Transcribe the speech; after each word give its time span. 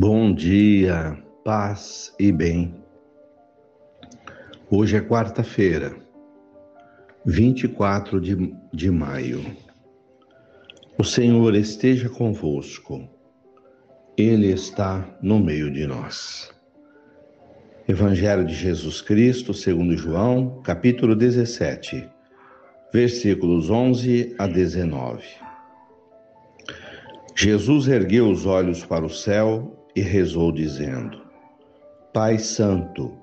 Bom 0.00 0.32
dia, 0.32 1.18
paz 1.44 2.14
e 2.20 2.30
bem. 2.30 2.72
Hoje 4.70 4.96
é 4.96 5.00
quarta-feira, 5.00 5.92
24 7.26 8.20
de, 8.20 8.54
de 8.72 8.92
maio. 8.92 9.44
O 10.96 11.02
Senhor 11.02 11.52
esteja 11.56 12.08
convosco, 12.08 13.08
Ele 14.16 14.52
está 14.52 15.04
no 15.20 15.40
meio 15.40 15.68
de 15.68 15.84
nós. 15.84 16.48
Evangelho 17.88 18.46
de 18.46 18.54
Jesus 18.54 19.02
Cristo, 19.02 19.52
segundo 19.52 19.96
João, 19.96 20.62
capítulo 20.62 21.16
17, 21.16 22.08
versículos 22.92 23.68
11 23.68 24.36
a 24.38 24.46
19. 24.46 25.24
Jesus 27.34 27.88
ergueu 27.88 28.30
os 28.30 28.46
olhos 28.46 28.84
para 28.84 29.04
o 29.04 29.10
céu 29.10 29.74
e 29.94 30.00
rezou, 30.00 30.52
dizendo: 30.52 31.20
Pai 32.12 32.38
Santo, 32.38 33.16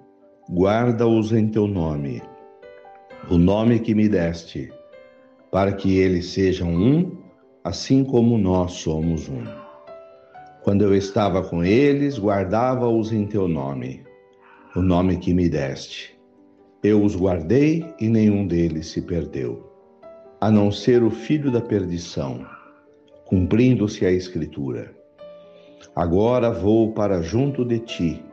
guarda-os 0.50 1.32
em 1.32 1.48
teu 1.48 1.68
nome, 1.68 2.22
o 3.30 3.38
nome 3.38 3.80
que 3.80 3.96
me 3.96 4.08
deste, 4.08 4.72
para 5.52 5.74
que 5.74 5.98
eles 5.98 6.28
sejam 6.28 6.70
um, 6.70 7.18
assim 7.64 8.04
como 8.04 8.38
nós 8.38 8.74
somos 8.74 9.28
um. 9.28 9.44
Quando 10.64 10.84
eu 10.84 10.96
estava 10.96 11.44
com 11.44 11.64
eles, 11.64 12.20
guardava-os 12.20 13.12
em 13.12 13.26
teu 13.26 13.48
nome, 13.48 14.04
o 14.76 14.82
nome 14.82 15.18
que 15.18 15.34
me 15.34 15.48
deste. 15.48 16.16
Eu 16.84 17.04
os 17.04 17.16
guardei 17.16 17.86
e 18.00 18.10
nenhum 18.10 18.46
deles 18.46 18.88
se 18.88 19.02
perdeu, 19.02 19.72
a 20.40 20.52
não 20.52 20.72
ser 20.72 21.04
o 21.04 21.10
filho 21.10 21.52
da 21.52 21.62
perdição, 21.62 22.46
cumprindo-se 23.26 24.06
a 24.06 24.12
Escritura. 24.12 24.96
Agora 25.94 26.52
vou 26.52 26.94
para 26.94 27.22
junto 27.22 27.66
de 27.66 27.80
ti, 27.80 28.26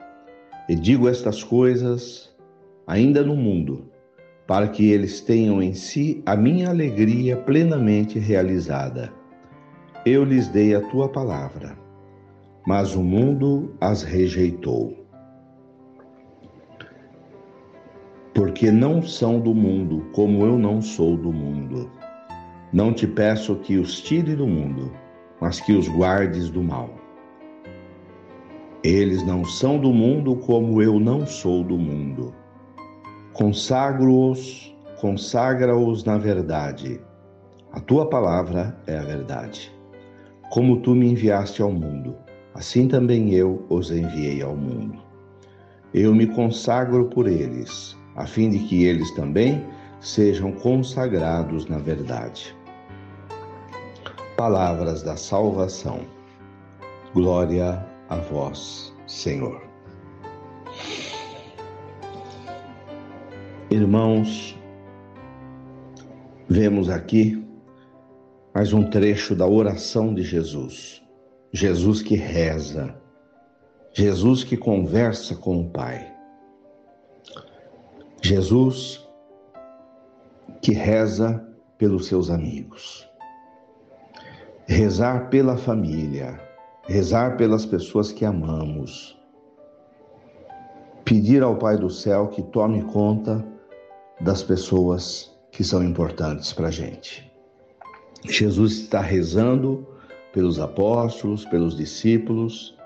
e 0.69 0.75
digo 0.75 1.09
estas 1.09 1.43
coisas 1.43 2.33
ainda 2.87 3.23
no 3.23 3.37
mundo, 3.37 3.87
para 4.47 4.69
que 4.69 4.91
eles 4.91 5.21
tenham 5.21 5.63
em 5.63 5.75
si 5.75 6.23
a 6.27 6.37
minha 6.37 6.69
alegria 6.69 7.37
plenamente 7.37 8.19
realizada. 8.19 9.13
Eu 10.05 10.25
lhes 10.25 10.49
dei 10.49 10.75
a 10.75 10.81
tua 10.81 11.09
palavra, 11.09 11.77
mas 12.67 12.95
o 12.95 13.03
mundo 13.03 13.75
as 13.81 14.03
rejeitou. 14.03 14.97
Porque 18.35 18.71
não 18.71 19.03
são 19.03 19.39
do 19.39 19.55
mundo, 19.55 20.07
como 20.13 20.45
eu 20.45 20.59
não 20.59 20.81
sou 20.81 21.17
do 21.17 21.33
mundo. 21.33 21.91
Não 22.73 22.93
te 22.93 23.07
peço 23.07 23.57
que 23.57 23.77
os 23.77 24.01
tire 24.01 24.35
do 24.35 24.47
mundo, 24.47 24.91
mas 25.41 25.61
que 25.61 25.73
os 25.73 25.89
guardes 25.89 26.49
do 26.49 26.63
mal. 26.63 27.02
Eles 28.85 29.23
não 29.25 29.45
são 29.45 29.79
do 29.79 29.93
mundo 29.93 30.35
como 30.35 30.83
eu 30.83 30.99
não 30.99 31.25
sou 31.25 31.63
do 31.63 31.79
mundo. 31.79 32.35
Consagro-os, 33.33 34.75
consagra-os 35.01 36.03
na 36.03 36.19
verdade. 36.19 37.01
A 37.71 37.79
tua 37.79 38.09
palavra 38.09 38.77
é 38.89 38.99
a 38.99 39.03
verdade. 39.03 39.73
Como 40.51 40.81
tu 40.81 40.97
me 40.97 41.13
enviaste 41.13 41.63
ao 41.63 41.71
mundo, 41.71 42.17
assim 42.55 42.89
também 42.89 43.33
eu 43.33 43.65
os 43.69 43.93
enviei 43.93 44.43
ao 44.43 44.57
mundo. 44.57 44.99
Eu 45.95 46.13
me 46.13 46.27
consagro 46.27 47.05
por 47.05 47.29
eles, 47.29 47.97
a 48.17 48.27
fim 48.27 48.51
de 48.51 48.59
que 48.59 48.83
eles 48.83 49.13
também 49.13 49.65
sejam 50.01 50.51
consagrados 50.51 51.67
na 51.67 51.79
verdade. 51.79 52.53
Palavras 54.37 55.05
da 55.05 55.15
salvação. 55.15 56.01
Glória 57.15 57.92
a 58.13 58.17
vós, 58.17 58.95
Senhor. 59.07 59.63
Irmãos, 63.71 64.55
vemos 66.47 66.91
aqui 66.91 67.43
mais 68.55 68.75
um 68.75 68.91
trecho 68.91 69.35
da 69.35 69.47
oração 69.47 70.13
de 70.13 70.23
Jesus. 70.23 71.03
Jesus 71.55 72.03
que 72.03 72.15
reza, 72.15 72.95
Jesus 73.95 74.45
que 74.45 74.59
conversa 74.59 75.35
com 75.35 75.63
o 75.63 75.71
Pai. 75.71 76.15
Jesus 78.21 79.09
que 80.61 80.73
reza 80.73 81.43
pelos 81.79 82.09
seus 82.09 82.29
amigos. 82.29 83.09
Rezar 84.67 85.31
pela 85.31 85.57
família, 85.57 86.52
rezar 86.89 87.37
pelas 87.37 87.65
pessoas 87.65 88.11
que 88.11 88.25
amamos, 88.25 89.17
pedir 91.05 91.43
ao 91.43 91.57
Pai 91.57 91.77
do 91.77 91.89
céu 91.89 92.29
que 92.29 92.43
tome 92.43 92.83
conta 92.83 93.45
das 94.21 94.43
pessoas 94.43 95.31
que 95.51 95.63
são 95.63 95.83
importantes 95.83 96.53
para 96.53 96.69
a 96.69 96.71
gente. 96.71 97.31
Jesus 98.25 98.73
está 98.73 99.01
rezando 99.01 99.87
pelos 100.33 100.59
apóstolos, 100.59 101.45
pelos 101.45 101.77
discípulos, 101.77 102.77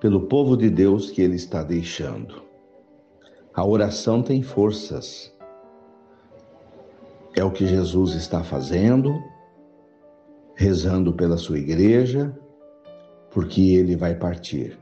pelo 0.00 0.26
povo 0.26 0.56
de 0.56 0.70
Deus 0.70 1.10
que 1.10 1.20
ele 1.20 1.36
está 1.36 1.62
deixando. 1.62 2.42
A 3.54 3.64
oração 3.64 4.22
tem 4.22 4.42
forças. 4.42 5.34
É 7.34 7.42
o 7.42 7.50
que 7.50 7.66
Jesus 7.66 8.14
está 8.14 8.42
fazendo, 8.42 9.14
rezando 10.54 11.12
pela 11.12 11.36
sua 11.36 11.58
igreja, 11.58 12.34
porque 13.36 13.74
ele 13.74 13.94
vai 13.96 14.14
partir, 14.14 14.78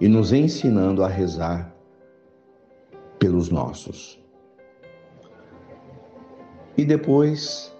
e 0.00 0.08
nos 0.08 0.32
ensinando 0.32 1.04
a 1.04 1.08
rezar 1.08 1.70
pelos 3.18 3.50
nossos. 3.50 4.18
E 6.74 6.86
depois, 6.86 7.70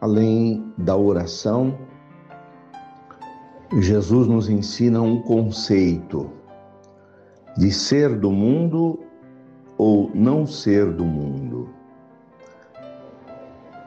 além 0.00 0.74
da 0.76 0.96
oração, 0.96 1.78
Jesus 3.78 4.26
nos 4.26 4.48
ensina 4.48 5.00
um 5.00 5.22
conceito 5.22 6.28
de 7.56 7.70
ser 7.70 8.18
do 8.18 8.32
mundo 8.32 8.98
ou 9.78 10.10
não 10.12 10.44
ser 10.44 10.90
do 10.90 11.04
mundo. 11.04 11.70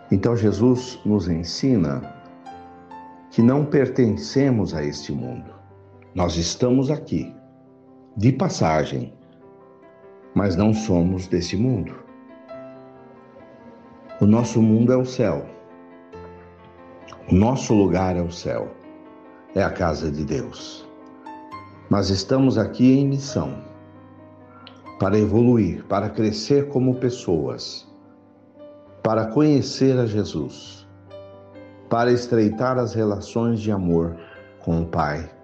Então 0.09 0.37
Jesus 0.37 1.01
nos 1.03 1.27
ensina 1.27 2.15
que 3.29 3.41
não 3.41 3.65
pertencemos 3.65 4.73
a 4.73 4.81
este 4.81 5.11
mundo. 5.11 5.64
Nós 6.15 6.37
estamos 6.37 6.89
aqui, 6.89 7.35
de 8.15 8.31
passagem, 8.31 9.13
mas 10.33 10.55
não 10.55 10.73
somos 10.73 11.27
desse 11.27 11.57
mundo. 11.57 11.93
O 14.21 14.25
nosso 14.25 14.61
mundo 14.61 14.93
é 14.93 14.95
o 14.95 15.03
céu. 15.03 15.45
O 17.29 17.35
nosso 17.35 17.73
lugar 17.73 18.15
é 18.15 18.21
o 18.21 18.31
céu. 18.31 18.71
É 19.53 19.61
a 19.61 19.69
casa 19.69 20.09
de 20.09 20.23
Deus. 20.23 20.87
Mas 21.89 22.09
estamos 22.09 22.57
aqui 22.57 22.97
em 22.97 23.09
missão 23.09 23.61
para 24.97 25.19
evoluir, 25.19 25.83
para 25.83 26.09
crescer 26.09 26.69
como 26.69 26.95
pessoas, 26.95 27.85
para 29.03 29.25
conhecer 29.25 29.99
a 29.99 30.05
Jesus, 30.05 30.87
para 31.89 32.09
estreitar 32.09 32.77
as 32.77 32.93
relações 32.93 33.59
de 33.59 33.69
amor 33.69 34.15
com 34.61 34.81
o 34.81 34.85
Pai 34.85 35.34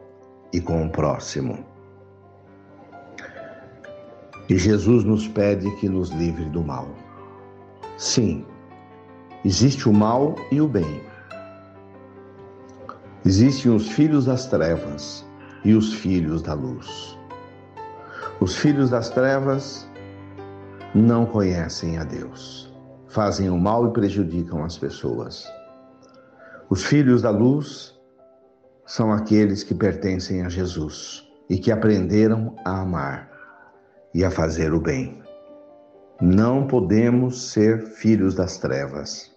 e 0.53 0.59
com 0.59 0.85
o 0.85 0.89
próximo. 0.89 1.65
E 4.49 4.57
Jesus 4.57 5.03
nos 5.03 5.27
pede 5.27 5.69
que 5.77 5.87
nos 5.87 6.09
livre 6.09 6.45
do 6.45 6.61
mal. 6.61 6.87
Sim, 7.97 8.45
existe 9.45 9.87
o 9.87 9.93
mal 9.93 10.35
e 10.51 10.59
o 10.59 10.67
bem. 10.67 11.01
Existem 13.23 13.71
os 13.71 13.87
filhos 13.89 14.25
das 14.25 14.47
trevas 14.47 15.25
e 15.63 15.73
os 15.73 15.93
filhos 15.93 16.41
da 16.41 16.53
luz. 16.53 17.17
Os 18.39 18.55
filhos 18.55 18.89
das 18.89 19.09
trevas 19.09 19.87
não 20.95 21.25
conhecem 21.25 21.97
a 21.97 22.03
Deus, 22.03 22.73
fazem 23.07 23.49
o 23.49 23.57
mal 23.57 23.87
e 23.87 23.93
prejudicam 23.93 24.63
as 24.63 24.77
pessoas. 24.77 25.45
Os 26.69 26.83
filhos 26.83 27.21
da 27.21 27.29
luz 27.29 28.00
são 28.91 29.13
aqueles 29.13 29.63
que 29.63 29.73
pertencem 29.73 30.41
a 30.41 30.49
Jesus 30.49 31.25
e 31.49 31.57
que 31.57 31.71
aprenderam 31.71 32.53
a 32.65 32.81
amar 32.81 33.31
e 34.13 34.21
a 34.21 34.29
fazer 34.29 34.73
o 34.73 34.81
bem. 34.81 35.23
Não 36.19 36.67
podemos 36.67 37.53
ser 37.53 37.85
filhos 37.85 38.35
das 38.35 38.57
trevas. 38.57 39.33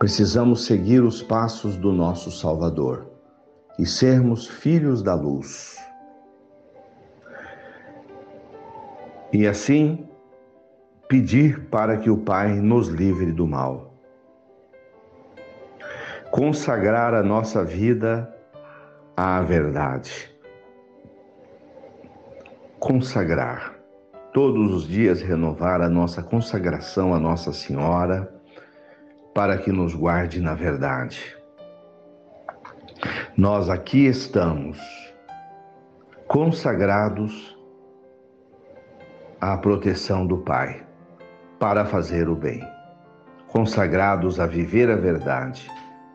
Precisamos 0.00 0.64
seguir 0.64 1.04
os 1.04 1.22
passos 1.22 1.76
do 1.76 1.92
nosso 1.92 2.32
Salvador 2.32 3.08
e 3.78 3.86
sermos 3.86 4.48
filhos 4.48 5.00
da 5.00 5.14
luz. 5.14 5.76
E 9.32 9.46
assim, 9.46 10.08
pedir 11.08 11.68
para 11.68 11.98
que 11.98 12.10
o 12.10 12.18
Pai 12.18 12.56
nos 12.60 12.88
livre 12.88 13.30
do 13.30 13.46
mal 13.46 13.93
consagrar 16.34 17.14
a 17.14 17.22
nossa 17.22 17.64
vida 17.64 18.28
à 19.16 19.40
verdade, 19.40 20.28
consagrar. 22.80 23.72
Todos 24.32 24.74
os 24.74 24.88
dias 24.88 25.22
renovar 25.22 25.80
a 25.80 25.88
nossa 25.88 26.24
consagração 26.24 27.14
a 27.14 27.20
Nossa 27.20 27.52
Senhora, 27.52 28.34
para 29.32 29.58
que 29.58 29.70
nos 29.70 29.94
guarde 29.94 30.40
na 30.40 30.54
verdade. 30.54 31.36
Nós 33.36 33.70
aqui 33.70 34.06
estamos 34.06 34.76
consagrados 36.26 37.56
à 39.40 39.56
proteção 39.56 40.26
do 40.26 40.38
Pai, 40.38 40.84
para 41.60 41.84
fazer 41.84 42.28
o 42.28 42.34
bem, 42.34 42.60
consagrados 43.52 44.40
a 44.40 44.48
viver 44.48 44.90
a 44.90 44.96
verdade 44.96 45.70